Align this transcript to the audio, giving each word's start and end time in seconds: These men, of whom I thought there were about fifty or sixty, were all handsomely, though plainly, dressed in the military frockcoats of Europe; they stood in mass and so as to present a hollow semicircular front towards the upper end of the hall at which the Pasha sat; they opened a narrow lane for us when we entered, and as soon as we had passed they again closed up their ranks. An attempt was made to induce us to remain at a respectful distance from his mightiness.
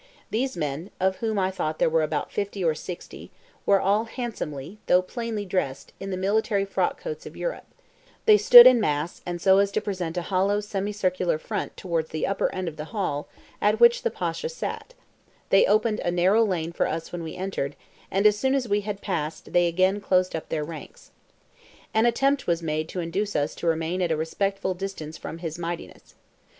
These 0.31 0.57
men, 0.57 0.89
of 0.99 1.17
whom 1.17 1.37
I 1.37 1.51
thought 1.51 1.77
there 1.77 1.87
were 1.87 2.01
about 2.01 2.31
fifty 2.31 2.63
or 2.63 2.73
sixty, 2.73 3.29
were 3.67 3.79
all 3.79 4.05
handsomely, 4.05 4.79
though 4.87 5.03
plainly, 5.03 5.45
dressed 5.45 5.93
in 5.99 6.09
the 6.09 6.17
military 6.17 6.65
frockcoats 6.65 7.27
of 7.27 7.37
Europe; 7.37 7.67
they 8.25 8.35
stood 8.37 8.65
in 8.65 8.81
mass 8.81 9.21
and 9.27 9.39
so 9.39 9.59
as 9.59 9.71
to 9.73 9.79
present 9.79 10.17
a 10.17 10.23
hollow 10.23 10.59
semicircular 10.59 11.37
front 11.37 11.77
towards 11.77 12.09
the 12.09 12.25
upper 12.25 12.51
end 12.51 12.67
of 12.67 12.77
the 12.77 12.85
hall 12.85 13.27
at 13.61 13.79
which 13.79 14.01
the 14.01 14.09
Pasha 14.09 14.49
sat; 14.49 14.95
they 15.51 15.67
opened 15.67 15.99
a 15.99 16.09
narrow 16.09 16.43
lane 16.43 16.71
for 16.71 16.87
us 16.87 17.11
when 17.11 17.21
we 17.21 17.35
entered, 17.35 17.75
and 18.09 18.25
as 18.25 18.35
soon 18.35 18.55
as 18.55 18.67
we 18.67 18.81
had 18.81 19.01
passed 19.01 19.53
they 19.53 19.67
again 19.67 20.01
closed 20.01 20.35
up 20.35 20.49
their 20.49 20.63
ranks. 20.63 21.11
An 21.93 22.07
attempt 22.07 22.47
was 22.47 22.63
made 22.63 22.89
to 22.89 23.01
induce 23.01 23.35
us 23.35 23.53
to 23.53 23.67
remain 23.67 24.01
at 24.01 24.11
a 24.11 24.17
respectful 24.17 24.73
distance 24.73 25.19
from 25.19 25.37
his 25.37 25.59
mightiness. 25.59 26.15